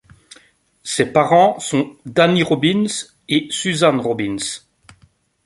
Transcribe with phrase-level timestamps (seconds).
[0.81, 2.85] Ses parents sont Danny Robins
[3.29, 4.61] et Susan Robins.